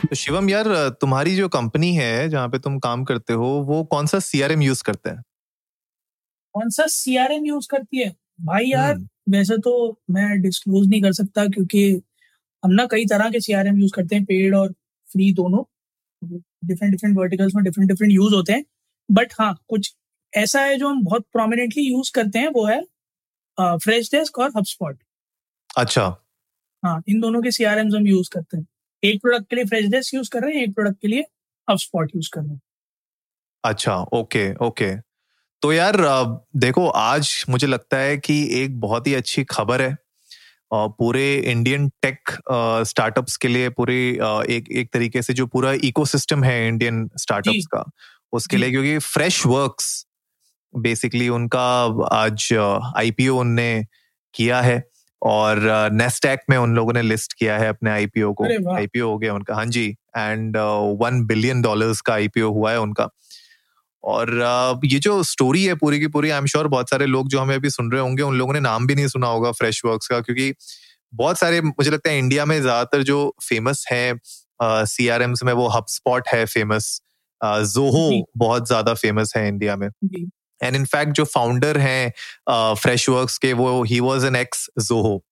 [0.00, 0.68] तो शिवम यार
[1.00, 4.82] तुम्हारी जो कंपनी है जहाँ पे तुम काम करते हो वो कौन सा सीआरएम यूज़
[4.84, 5.22] करते हैं?
[6.54, 8.14] कौन सा सीआरएम यूज़ करती है?
[8.40, 9.72] भाई यार हम्म। वैसे तो
[10.10, 11.82] मैं डिस्क्लोज नहीं कर सकता क्योंकि
[12.62, 14.72] हम ना कई तरह के सीआरएम यूज़ करते हैं पेड और
[15.08, 15.62] फ्री दोनों।
[16.66, 18.64] डिफरेंट डिफरेंट वर्टिकल्स में डिफरेंट डिफरेंट यूज़ होते हैं।
[19.08, 19.94] बट हाँ कुछ
[20.32, 22.80] ऐसा है जो हम बहुत प्रोमिनेंटली यूज़ करते हैं वो है
[23.58, 24.98] फ्रेश डेस्क और हबस्पॉट
[25.76, 26.06] अच्छा।
[26.82, 28.66] हाँ इन दोनों के सीआरएम हम यूज़ करते हैं।
[29.02, 31.24] एक प्रोडक्ट के लिए फ्रेश डेस्क यूज़ कर रहे हैं एक प्रोडक्ट के लिए
[31.68, 32.60] हबस्पॉट यूज़ कर रहे हैं।
[33.64, 34.94] अच्छा ओके ओके
[35.62, 35.96] तो यार
[36.56, 39.96] देखो आज मुझे लगता है कि एक बहुत ही अच्छी खबर है
[40.72, 42.30] पूरे इंडियन टेक
[42.88, 43.96] स्टार्टअप्स के लिए पूरे
[44.50, 47.84] एक एक तरीके से जो पूरा इकोसिस्टम है इंडियन स्टार्टअप्स का
[48.32, 50.06] उसके लिए क्योंकि फ्रेश वर्क्स
[50.74, 51.66] बेसिकली उनका
[52.14, 52.48] आज
[52.96, 53.70] आईपीओ उनने
[54.34, 54.82] किया है।
[55.22, 55.60] और
[55.92, 58.44] नेस्टैक में उन लोगों ने लिस्ट किया है अपने आईपीओ को।
[58.76, 60.56] आईपीओ हो गया उनका। हाँ जी एंड
[61.02, 63.08] वन बिलियन डॉलर्स का आईपीओ हुआ है उनका।
[64.04, 67.28] और अ, ये जो स्टोरी है पूरी की पूरी आई एम श्योर बहुत सारे लोग
[67.28, 69.82] जो हमें अभी सुन रहे होंगे उन लोगों ने नाम भी नहीं सुना होगा फ्रेश
[69.86, 70.52] वर्क का क्योंकि
[71.12, 73.18] बहुत सारे मुझे लगता है इंडिया में ज़्यादातर जो
[73.50, 74.14] फ़ेमस है
[74.62, 77.00] सी आर में वो हबस्पॉट है फ़ेमस
[77.40, 79.88] जोहो जी। बहुत ज़्यादा फ़ेमस है इंडिया में।
[80.62, 82.12] एंड इनफैक्ट जो फाउंडर हैं
[82.74, 85.24] फ्रेश वर्क्स के वो ही was an ex Zoho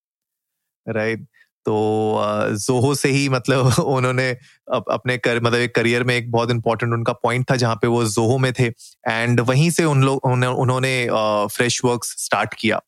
[0.88, 1.26] right
[1.66, 2.18] तो
[2.52, 4.30] जोहो से ही मतलब उन्होंने
[4.72, 8.04] अपने कर, मतलब एक करियर में एक बहुत इंपॉर्टेंट उनका पॉइंट था जहाँ पे वो
[8.04, 8.66] जोहो में थे।
[9.08, 11.10] एंड वहीं से उन लोग उन्होंने-
[11.48, 12.80] फ्रेश वर्क्स स्टार्ट किया।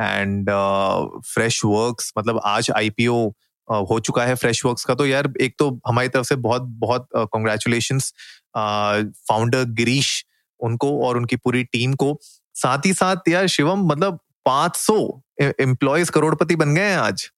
[0.00, 0.50] एंड
[1.26, 3.28] फ्रेश वर्क्स मतलब आज आईपीओ
[3.70, 7.08] हो चुका है फ्रेश वर्क का। तो यार एक तो हमारी तरफ़ से बहुत बहुत
[7.16, 7.98] कॉन्ग्रेचुलेशन
[9.28, 10.24] फाउंडर गिरीश
[10.62, 12.18] उनको और उनकी पूरी टीम को।
[12.54, 17.30] साथ ही साथ यार शिवम मतलब 500 सौ एम्प्लॉयज़ करोड़पति बन गए हैं आज।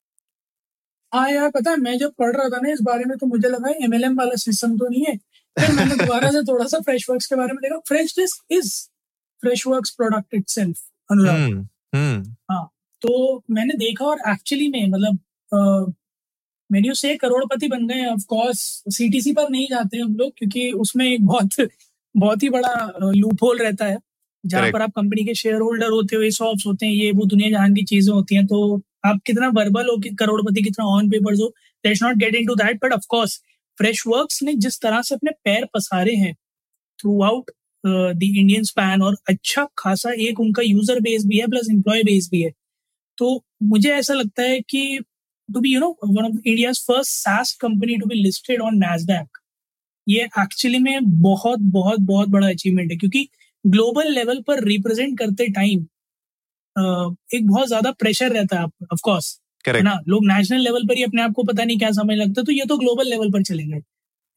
[1.13, 3.49] हाँ यार पता है मैं जब पढ़ रहा था ना इस बारे में तो मुझे
[3.49, 5.17] लगा एमएलएम वाला सिस्टम तो नहीं है।
[5.57, 7.79] फिर मैंने दोबारा से थोड़ा सा फ्रेश वर्क्स के बारे में देखा।
[8.19, 8.73] Freshdesk is
[9.67, 10.81] Freshworks product itself
[11.11, 11.37] Anurag.
[11.37, 12.65] Hmm hmm.
[13.03, 15.95] तो मैंने देखा और एक्चुअली में मतलब
[16.71, 21.07] मेन्यू से करोड़पति बन गए ऑफ़ कोर्स सीटीसी पर नहीं जाते हम लोग क्योंकि उसमें
[21.07, 21.53] एक बहुत
[22.15, 22.73] बहुत ही बड़ा
[23.05, 23.99] लूप होल रहता है।
[24.45, 24.71] जहाँ.
[24.73, 27.75] पर आप कंपनी के शेयर होल्डर होते हो सॉप्स होते हैं ये वो दुनिया जहान
[27.75, 31.47] की चीज़ें होती हैं तो आप कितना वर्बल हो कि करोड़पति कितना ऑन पेपर हो
[31.85, 33.41] let's not get into that but of course
[34.07, 36.35] Freshworks ने जिस तरह से अपने पैर पसारे हैं
[36.99, 37.51] throughout
[37.85, 42.29] the Indian span और अच्छा खासा एक उनका यूज़र बेस भी है प्लस एम्प्लॉय बेस
[42.33, 42.51] भी है।
[43.19, 45.01] तो मुझे ऐसा लगता है कि
[45.49, 49.39] to be you know one of India first SaaS company to be listed on Nasdaq
[50.09, 53.29] ये एक्चुअली में बहुत बहुत बहुत बड़ा अचीवमेंट है क्योंकि
[53.67, 55.87] ग्लोबल लेवल पर रिप्रेजेंट करते टाइम
[57.35, 60.01] एक बहुत ज़्यादा प्रेशर रहता है ऑफ़ कोर्स है ना?
[60.09, 62.65] लोग नेशनल लेवल पर ही अपने आप को पता नहीं क्या समझ लगता तो ये
[62.65, 63.79] तो ग्लोबल लेवल पर चले गए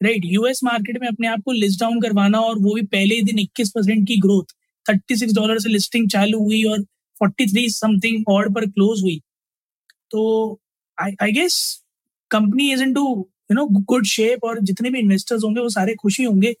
[0.02, 3.22] राइट यूएस मार्केट में अपने आप को लिस्ट डाउन करवाना और वो भी पहले ही
[3.22, 4.54] दिन 21 परसेंट की ग्रोथ
[4.86, 6.84] 36 डॉलर से लिस्टिंग चालू हुई और
[7.22, 9.20] 43 समथिंग ऑर्ड पर क्लोज हुई।
[10.10, 10.60] तो
[10.98, 11.84] I I guess
[12.30, 15.94] company is in to you know good shape और जितने भी इन्वेस्टर्स होंगे, वो सारे
[15.94, 16.54] खुशी होंगे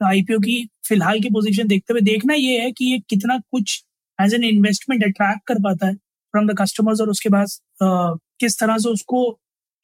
[0.00, 3.82] आईपीओ की। फ़िलहाल की पोजीशन देखते हुए देखना ये है कि ये कितना कुछ
[4.18, 7.48] एज एन इन्वेस्टमेंट अट्रैक्ट कर पाता है फ्रॉम द कस्टमर्स और उसके बाद
[8.40, 9.20] किस तरह से उसको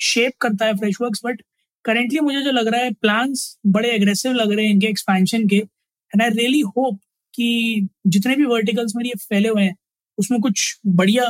[0.00, 1.42] शेप करता है फ्रेश वर्क्स बट
[1.84, 5.56] करेंटली मुझे जो लग रहा है प्लान्स बड़े एग्रेसिव लग रहे हैं इनके एक्सपेंशन के।
[5.56, 6.98] एंड आई रियली होप
[7.34, 9.74] कि जितने भी वर्टिकल्स में ये फैले हुए हैं,
[10.18, 11.24] उसमें कुछ बढ़िया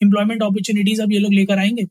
[0.00, 1.84] एम्प्लॉयमेंट अपॉर्चुनिटीज़ अब ये लोग लेकर आएँगे।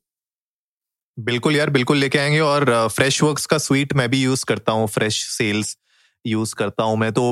[1.17, 4.87] बिल्कुल यार, बिल्कुल लेके आएँगे और फ्रेश वर्क्स का स्वीट मैं भी यूज़ करता हूँ
[4.87, 5.75] फ्रेश सेल्स
[6.25, 7.31] यूज़ करता हूँ मैं। तो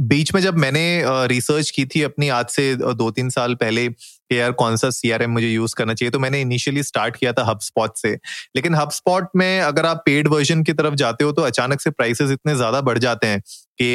[0.00, 0.82] बीच में जब मैंने
[1.28, 5.30] रिसर्च की थी अपनी आज से दो तीन साल पहले कि यार कौन सा सीआरएम
[5.30, 8.12] मुझे यूज़ करना चाहिए तो मैंने इनिशियली स्टार्ट किया था हबस्पॉट से।
[8.56, 12.30] लेकिन हबस्पॉट में अगर आप पेड वर्जन की तरफ़ जाते हो तो अचानक से प्राइसेस
[12.30, 13.40] इतने ज़्यादा बढ़ जाते हैं
[13.80, 13.90] कि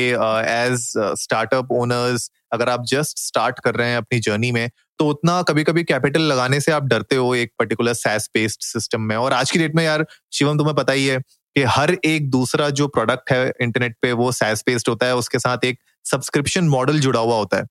[0.51, 0.91] एज
[1.21, 4.69] स्टार्टअप ओनर्स अगर आप जस्ट स्टार्ट कर रहे हैं अपनी जर्नी में
[4.99, 9.01] तो उतना कभी कभी कैपिटल लगाने से आप डरते हो एक पर्टिकुलर सैस बेस्ड सिस्टम
[9.01, 9.15] में?
[9.17, 11.19] और आज की डेट में यार, शिवम, तुम्हें पता ही है
[11.55, 15.39] कि हर एक दूसरा जो प्रोडक्ट है इंटरनेट पे, वो सैस बेस्ड होता है, उसके
[15.39, 17.65] साथ एक सब्सक्रिप्शन मॉडल जुड़ा हुआ होता है।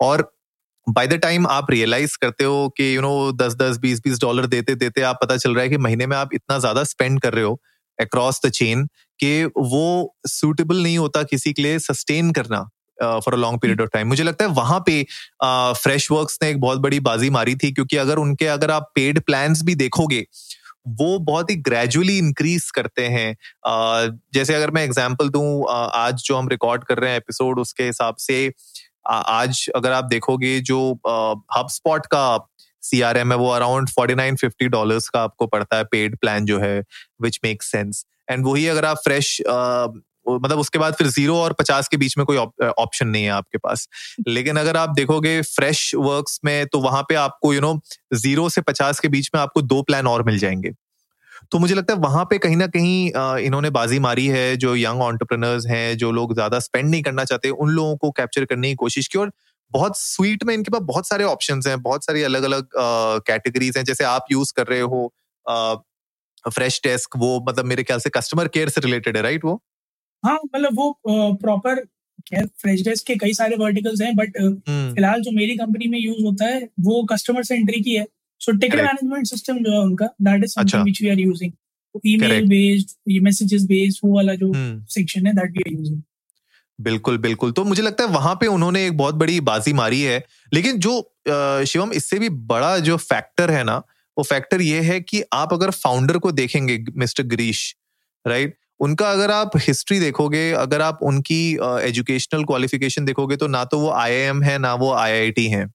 [0.00, 0.30] और
[0.86, 4.46] बाय द टाइम आप रियलाइज़ करते हो कि यू नो दस दस बीस बीस डॉलर
[4.46, 7.34] देते देते आप पता चल रहा है कि महीने में आप इतना ज़्यादा स्पेंड कर
[7.34, 7.60] रहे हो
[7.98, 8.86] अक्रॉस द चेन
[9.20, 12.64] कि वो सूटेबल नहीं होता किसी के लिए सस्टेन करना।
[13.02, 15.06] For a long period of time मुझे लगता है वहाँ पे
[15.82, 18.92] फ्रेश uh, वर्क्स ने एक बहुत बड़ी बाजी मारी थी क्योंकि अगर उनके अगर आप
[18.94, 20.26] पेड प्लान्स भी देखोगे
[20.88, 23.36] वो बहुत ही ग्रेजुअली इंक्रीज करते हैं।
[23.68, 27.58] uh, जैसे अगर मैं एग्जांपल दूँ uh, आज जो हम रिकॉर्ड कर रहे हैं एपिसोड
[27.58, 28.52] उसके हिसाब से
[29.10, 30.92] आज अगर आप देखोगे जो
[31.56, 32.48] हब स्पॉट का
[32.82, 36.16] सी आर एम है वो around forty nine fifty dollar का आपको पड़ता है पेड
[36.16, 36.84] प्लान जो है
[37.22, 39.42] विच मेक सेंस एंड वही अगर आप फ्रेश
[40.26, 43.58] मतलब उसके बाद फिर ज़ीरो और पचास के बीच में कोई ऑप्शन नहीं है आपके
[43.58, 43.88] पास।
[44.28, 47.78] लेकिन अगर आप देखोगे फ्रेश वर्क में तो वहाँ पे आपको यू नो
[48.14, 50.72] ज़ीरो से पचास के बीच में आपको दो प्लान और मिल जाएँगे।
[51.52, 55.02] तो मुझे लगता है वहाँ पे कहीं ना कहीं इन्होंने बाजी मारी है, जो यंग
[55.02, 58.74] ऑन्टरप्रनर्स हैं, जो लोग ज़्यादा स्पेंड नहीं करना चाहते, उन लोगों को कैप्चर करने की
[58.76, 59.32] कोशिश की और
[59.72, 62.68] बहुत स्वीट में इनके पास बहुत सारे ऑप्शन हैं, बहुत सारी अलग अलग
[63.26, 65.12] कैटेगरीज हैं। जैसे आप यूज़ कर रहे हो
[66.44, 69.60] फ्रेश डेस्क वो मतलब मेरे ख्याल से कस्टमर केयर से रिलेटेड है राइट वो?
[70.24, 70.96] हाँ मतलब वो
[71.42, 71.80] प्रॉपर
[72.28, 75.98] खैर फ्रेश डेस्क के कई सारे वर्टिकल्स हैं बट हम्म। फ़िलहाल जो मेरी कंपनी में
[75.98, 78.06] यूज़ होता है वो कस्टमर सेंट्री की है।
[78.40, 81.52] सो टिकट मैनेजमेंट सिस्टम जो है उनका that is something which we are using
[82.06, 84.52] email based messages based वो वाला जो
[84.90, 86.02] सेक्शन हम्म। है दैट वी आर यूजिंग
[86.78, 90.22] बिल्कुल बिल्कुल। तो मुझे लगता है वहाँ पे उन्होंने एक बहुत बड़ी बाजी मारी है।
[90.52, 91.00] लेकिन जो
[91.66, 93.76] शिवम इससे भी बड़ा जो फैक्टर है ना
[94.16, 97.74] वो फैक्टर ये है कि आप अगर फाउंडर को देखेंगे मिस्टर गिरीश
[98.24, 101.42] राइट उनका अगर आप हिस्ट्री देखोगे अगर आप उनकी
[101.88, 104.12] एजुकेशनल क्वालिफिकेशन देखोगे तो ना तो वो आई
[104.44, 105.66] है ना वो आईआईटी है।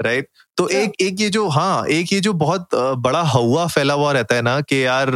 [0.00, 2.68] राइट तो अच्छा। एक एक ये जो हाँ एक ये जो बहुत
[2.98, 5.10] बड़ा हवा फैला हुआ रहता है ना कि यार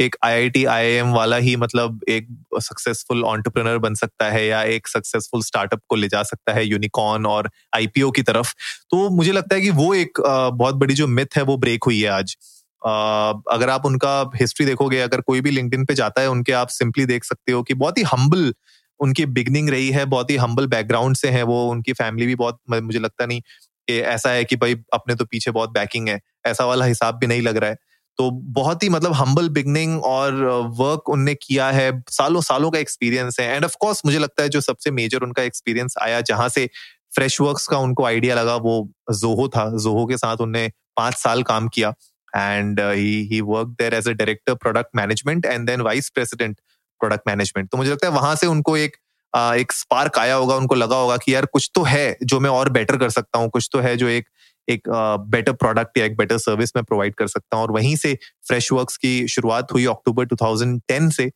[0.00, 2.28] एक आईआईटी आईआईएम वाला ही मतलब एक
[2.62, 7.26] सक्सेसफुल ऑन्टरप्रिनर बन सकता है या एक सक्सेसफुल स्टार्टअप को ले जा सकता है यूनिकॉर्न
[7.26, 8.52] और आईपीओ की तरफ़।
[8.90, 10.20] तो मुझे लगता है कि वो एक
[10.54, 12.36] बहुत बड़ी जो मिथ है वो ब्रेक हुई है आज।
[12.82, 17.06] अगर आप उनका हिस्ट्री देखोगे, अगर कोई भी लिंक्डइन पे जाता है, उनके आप सिंपली
[17.06, 18.52] देख सकते हो कि बहुत ही हम्बल
[19.00, 22.58] उनकी बिगनिंग रही है, बहुत ही हम्बल बैकग्राउंड से है वो, उनकी फैमिली भी बहुत
[22.72, 26.64] मुझे लगता नहीं कि ऐसा है कि भाई अपने तो पीछे बहुत बैकिंग है, ऐसा
[26.64, 27.76] वाला हिसाब भी नहीं लग रहा है।
[28.18, 30.34] तो बहुत ही मतलब हम्बल बिगनिंग और
[30.78, 34.48] वर्क उनने किया है, सालों सालों का एक्सपीरियंस है। एंड ऑफ़ कोर्स मुझे लगता है
[34.48, 36.68] जो सबसे मेजर उनका एक्सपीरियंस आया, जहाँ से
[37.14, 41.42] फ्रेश वर्क्स का उनको आइडिया लगा, वो जोहो था। जोहो के साथ उनने पाँच साल
[41.42, 41.92] काम किया।
[42.36, 46.56] And he he work there as a director product management and then vice president
[47.00, 48.96] product management तो मुझे लगता है वहाँ से उनको एक
[49.34, 52.68] एक स्पार्क आया होगा, उनको लगा होगा कि यार कुछ तो है जो मैं और
[52.68, 54.28] बेटर कर सकता हूँ, कुछ तो है जो एक
[54.68, 54.88] एक
[55.30, 58.14] बेटर प्रोडक्ट या एक बेटर सर्विस मैं प्रोवाइड कर सकता हूँ। और वहीं से
[58.48, 61.30] फ्रेश वर्क्स की शुरुआत हुई अक्टूबर 2010 से।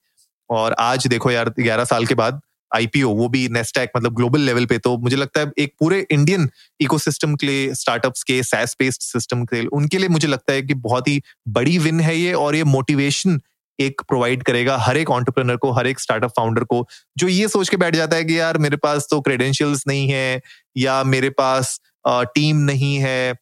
[0.50, 2.40] और आज देखो यार, ग्यारह साल के बाद
[2.74, 6.48] आईपीओ वो भी नेस्टैक मतलब ग्लोबल लेवल पे तो मुझे लगता है एक पूरे इंडियन
[6.80, 10.62] इकोसिस्टम के लिए स्टार्टअप्स के सैस बेस्ड सिस्टम के लिए, उनके लिए मुझे लगता है
[10.62, 13.40] कि बहुत ही बड़ी विन है ये, और ये मोटिवेशन
[13.78, 16.86] एक प्रोवाइड करेगा हर एक ऑन्टरप्रनर को, हर एक स्टार्टअप फाउंडर को,
[17.18, 20.40] जो ये सोच के बैठ जाता है कि यार, मेरे पास तो क्रेडेंशियल्स नहीं है,
[20.76, 23.34] या मेरे पास टीम नहीं है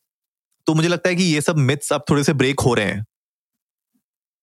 [0.67, 3.05] तो मुझे लगता है कि ये सब मिथ्स अब थोड़े से ब्रेक हो रहे हैं।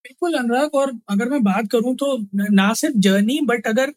[0.06, 2.18] बिल्कुल, अनुराग, और अगर मैं बात करूँ तो
[2.54, 3.94] ना सिर्फ़ जर्नी बट अगर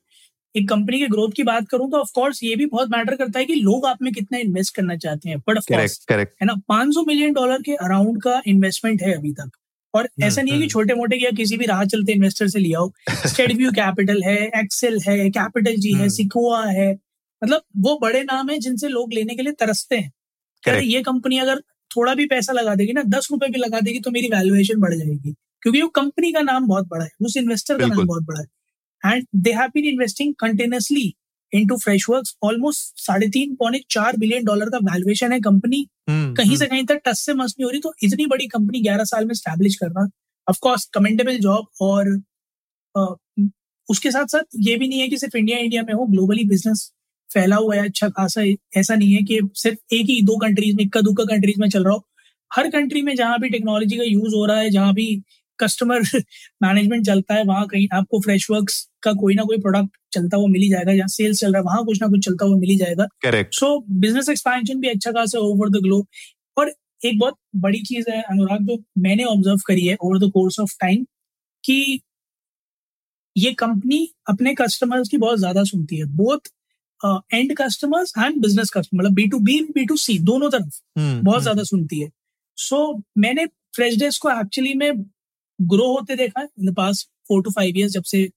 [0.56, 3.38] एक कंपनी के ग्रोथ की बात करूँ तो ऑफ़ कोर्स ये भी बहुत मैटर करता
[3.38, 6.46] है कि लोग आप में कितना इन्वेस्ट करना चाहते हैं। बट ऑफ़ कोर्स करेक्ट है
[6.46, 9.50] ना 500 मिलियन डॉलर के अराउंड का इन्वेस्टमेंट है अभी तक।
[9.94, 12.48] और हम्म, ऐसा नहीं है कि हम्म। छोटे मोटे या किसी भी राह चलते इन्वेस्टर
[12.48, 12.94] से लिया हो।
[13.26, 16.98] स्टेडव्यू कैपिटल है एक्सेल है कैपिटल जी है सिकोआ हम्म। है।
[17.44, 20.12] मतलब वो बड़े नाम है जिनसे लोग लेने के लिए तरसते हैं।
[20.68, 21.60] अरे ये कंपनी अगर
[21.96, 24.94] थोड़ा भी पैसा लगा देगी ना दस रुपए भी लगा देगी तो मेरी वैल्यूएशन बढ़
[24.94, 28.40] जाएगी। क्योंकि वो कंपनी का नाम बहुत बड़ा है उस इन्वेस्टर का नाम बहुत बड़ा
[28.40, 28.46] है।
[29.04, 31.12] And they have been investing continuously
[31.52, 36.56] into Freshworks almost साढ़े तीन पौने चार बिलियन डॉलर का वैल्यूएशन है कंपनी हम्म, कहीं
[36.56, 39.04] से हम्म। कहीं तक टच से मस नहीं हो रही तो इतनी बड़ी कंपनी ग्यारह
[39.04, 40.08] साल में स्टैब्लिश करना।
[40.48, 42.10] ऑफकोर्स कमेंडेबल जॉब और
[43.88, 46.92] उसके साथ साथ ये भी नहीं है कि सिर्फ़ इंडिया इंडिया में हो ग्लोबली बिज़नेस
[47.30, 48.42] फैला हुआ है अच्छा खासा
[48.76, 51.84] ऐसा नहीं है कि सिर्फ़ एक ही दो कंट्रीज़ में इक्का दुक्का कंट्रीज़ में चल
[51.84, 52.06] रहा हो।
[52.50, 55.06] हर कंट्री में जहाँ भी टेक्नोलॉजी का यूज़ हो रहा है जहाँ भी
[55.58, 56.02] कस्टमर
[56.62, 58.70] मैनेजमेंट चलता है वहाँ कहीं आपको फ्रेश वर्क
[59.02, 61.64] का कोई ना कोई प्रोडक्ट चलता हुआ मिल ही जाएगा जहाँ सेल्स चल रहा है
[61.64, 65.12] वहाँ कुछ ना कुछ चलता हुआ मिल ही जाएगा। करेक्ट सो बिज़नेस एक्सपेंशन भी अच्छा
[65.12, 66.06] खासा ओवर द ग्लोब
[66.56, 66.72] और
[67.04, 70.74] एक बहुत बड़ी चीज़ है अनुराग जो मैंने ऑब्ज़र्व करी है over the course of
[70.80, 71.04] time
[71.64, 72.00] कि
[73.36, 76.48] ये कंपनी अपने कस्टमर्स की बहुत ज़्यादा सुनती है। Both
[77.34, 81.24] and customers and business customer मतलब B to B B to C दोनों तरफ़ hmm,
[81.24, 81.42] बहुत hmm.
[81.42, 82.08] ज़्यादा सुनती है।
[82.58, 85.02] सो so, मैंने फ्रेश डेस्क को एक्चुअली में
[85.58, 88.28] ग्रो होते देखा है in the past four to five years जब से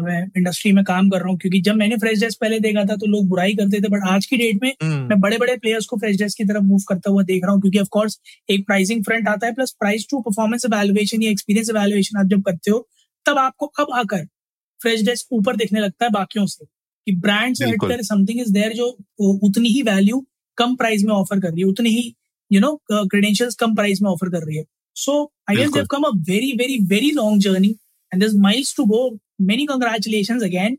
[0.00, 2.96] मैं इंडस्ट्री में काम कर रहा हूँ क्योंकि जब मैंने फ्रेश डेस्क पहले देखा था
[2.96, 5.08] तो लोग बुराई करते थे बट आज की डेट में hmm.
[5.08, 7.60] मैं बड़े बड़े प्लेयर्स को फ्रेश डेस्क की तरफ़ मूव करता हुआ देख रहा हूँ
[7.60, 12.18] क्योंकि ऑफकोर्स एक प्राइसिंग फ्रंट आता है plus price to performance evaluation या एक्सपीरियंस एवेल्युएशन
[12.18, 12.88] आप जब करते हो
[13.26, 14.26] तब आपको अब आकर
[14.80, 16.64] फ्रेश डेस्क ऊपर देखने लगता है बाकियों से
[17.06, 18.86] कि ब्रांड से हटकर समथिंग इज़ देयर जो
[19.20, 22.14] उतनी ही वैल्यू कम प्राइस में ऑफ़र कर रही है उतनी ही
[22.52, 26.10] यू नो क्रेडेंशियल्स कम प्राइस में ऑफ़र कर रही है। So I guess come a
[26.16, 27.76] very very very long journey
[28.14, 30.78] and this miles to go many congratulation again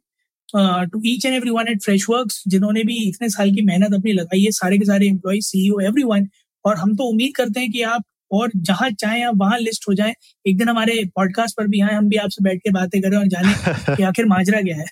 [0.93, 4.41] to each and every one at Freshworks जिन्होंने भी इतने साल की मेहनत अपनी लगाई
[4.41, 6.27] है सारे के सारे एम्प्लॉय सीईओ एवरी वन
[6.65, 9.93] और हम तो उम्मीद करते हैं कि आप और जहाँ चाहे आप वहाँ लिस्ट हो
[9.93, 10.13] जाए।
[10.47, 13.27] एक दिन हमारे पॉडकास्ट पर भी आए हम भी आपसे बैठ के बातें करें और
[13.27, 14.85] जाने कि आखिर माजरा क्या है।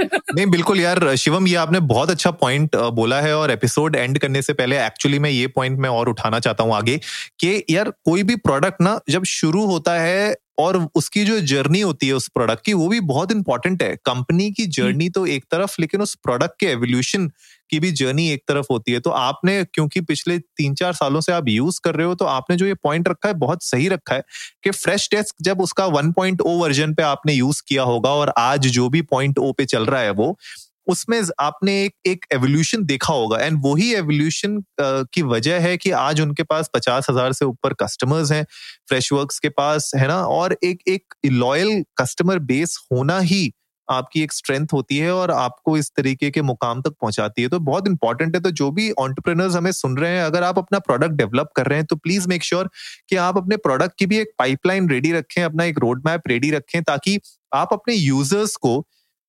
[0.00, 4.42] नहीं बिल्कुल यार शिवम ये आपने बहुत अच्छा पॉइंट बोला है और एपिसोड एंड करने
[4.42, 7.00] से पहले एक्चुअली मैं ये पॉइंट मैं और उठाना चाहता हूँ आगे
[7.40, 12.06] कि यार कोई भी प्रोडक्ट ना जब शुरू होता है और उसकी जो जर्नी होती
[12.06, 15.74] है उस प्रोडक्ट की वो भी बहुत इंपॉर्टेंट है। कंपनी की जर्नी तो एक तरफ़
[15.80, 17.28] लेकिन उस प्रोडक्ट के एवोल्यूशन
[17.70, 21.32] की भी जर्नी एक तरफ़ होती है। तो आपने क्योंकि पिछले तीन चार सालों से
[21.32, 24.14] आप यूज़ कर रहे हो तो आपने जो ये पॉइंट रखा है बहुत सही रखा
[24.14, 24.22] है
[24.64, 28.88] कि फ्रेश टेस्ट जब उसका 1.0 वर्जन पे आपने यूज़ किया होगा और आज जो
[28.88, 30.36] भी पॉइंट ओ पे चल रहा है वो
[30.86, 36.20] उसमें आपने एक एक एवोल्यूशन देखा होगा एंड वही एवोल्यूशन की वजह है कि आज
[36.20, 38.44] उनके पास पचास हज़ार से ऊपर कस्टमर्स हैं
[38.88, 40.22] फ्रेश वर्क्स के पास, है ना?
[40.22, 43.52] और एक एक लॉयल कस्टमर बेस होना ही
[43.88, 47.58] आपकी एक स्ट्रेंथ होती है और आपको इस तरीके के मुकाम तक पहुंचाती है। तो
[47.60, 51.12] बहुत इंपॉर्टेंट है। तो जो भी ऑन्टरप्रेनर्स हमें सुन रहे हैं, अगर आप अपना प्रोडक्ट
[51.12, 52.70] डेवलप कर रहे हैं तो प्लीज़ मेक श्योर
[53.08, 56.50] कि आप अपने प्रोडक्ट की भी एक पाइपलाइन रेडी रखें, अपना एक रोड मैप रेडी
[56.50, 57.18] रखें, ताकि
[57.54, 58.78] आप अपने यूज़र्स को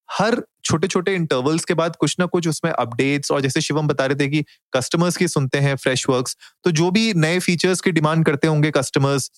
[0.10, 4.06] हर छोटे छोटे इंटरवल्स के बाद कुछ ना कुछ उसमें अपडेट्स और जैसे शिवम बता
[4.06, 4.44] रहे थे कि
[4.76, 6.30] कस्टमर्स की सुनते हैं फ्रेश वर्क
[6.64, 9.30] तो जो भी नए फीचर्स की डिमांड करते होंगे कस्टमर्स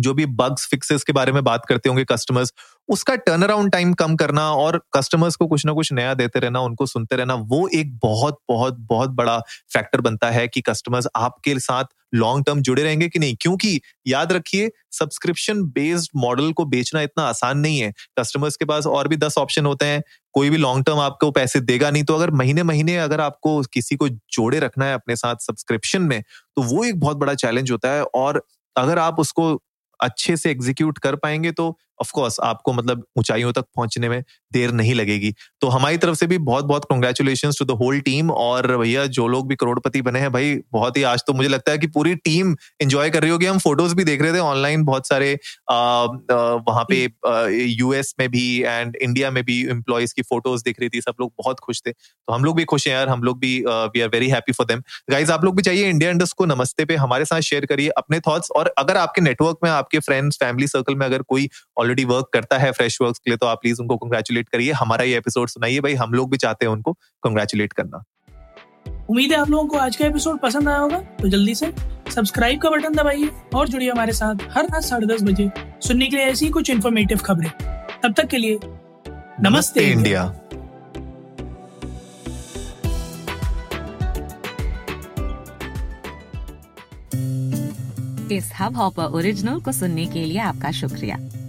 [0.00, 2.52] जो भी बग्स फिक्सेस के बारे में बात करते होंगे कस्टमर्स
[2.88, 6.60] उसका टर्न अराउंड टाइम कम करना और कस्टमर्स को कुछ ना कुछ नया देते रहना,
[6.60, 9.38] उनको सुनते रहना, वो एक बहुत बहुत बहुत बड़ा
[9.72, 11.84] फैक्टर बनता है कि कस्टमर्स आपके साथ
[12.14, 17.24] लॉन्ग टर्म जुड़े रहेंगे कि नहीं। क्योंकि याद रखिए सब्सक्रिप्शन बेस्ड मॉडल को बेचना इतना
[17.24, 20.02] आसान नहीं है। कस्टमर्स के पास और भी दस ऑप्शन होते हैं,
[20.34, 23.96] कोई भी लॉन्ग टर्म आपको पैसे देगा नहीं तो अगर महीने महीने अगर आपको किसी
[23.96, 27.90] को जोड़े रखना है अपने साथ सब्सक्रिप्शन में तो वो एक बहुत बड़ा चैलेंज होता
[27.90, 28.42] है। और
[28.76, 29.54] अगर आप उसको
[30.06, 34.22] अच्छे से एग्जीक्यूट कर पाएँगे तो ऑफ़ कोर्स आपको मतलब ऊंचाइयों तक पहुँचने में
[34.52, 38.30] देर नहीं लगेगी। तो हमारी तरफ़ से भी बहुत बहुत congratulation to the whole team
[38.32, 41.72] और भैया, जो लोग भी करोड़पति बने हैं, भाई, बहुत ही आज तो मुझे लगता
[41.72, 44.84] है कि पूरी टीम एंजॉय कर रही होगी। हम फ़ोटोज़ भी देख रहे थे ऑनलाइन
[44.84, 45.32] बहुत सारे
[45.70, 47.02] वहाँ पे
[47.70, 51.32] यूएस में भी एंड इंडिया में भी एम्प्लॉयज़ की फ़ोटोज़ दिख रही थी, सब लोग
[51.38, 54.08] बहुत खुश थे। तो हम लोग भी खुश हैं यार, हम लोग भी we are
[54.08, 57.24] very happy for them guys आप लोग भी चाहिए इंडिया इंडस्ट को नमस्ते पे, हमारे
[57.24, 61.06] साथ शेयर करिए अपने थॉट्स और अगर आपके नेटवर्क में, आपके फ्रेंड्स फैमिली सर्कल में
[61.06, 61.48] अगर कोई
[61.86, 65.04] ऑलरेडी वर्क करता है फ्रेश वर्क के लिए तो आप प्लीज़ उनको कंग्रेचुलेट करिए। हमारा
[65.04, 68.02] ये एपिसोड सुनाइए भाई। हम लोग भी चाहते हैं उनको कंग्रेचुलेट करना।
[69.10, 71.72] उम्मीद है आप लोगों को आज का एपिसोड पसंद आया होगा। तो जल्दी से
[72.14, 75.50] सब्सक्राइब का बटन दबाइए और जुड़िए हमारे साथ हर रात साढ़े दस बजे
[75.86, 77.50] सुनने के लिए ऐसी कुछ इन्फॉर्मेटिव खबरें।
[78.02, 78.58] तब तक के लिए
[79.40, 80.24] नमस्ते इंडिया।
[88.32, 91.16] इस हब हॉपर ओरिजिनल को सुनने के लिए आपका शुक्रिया।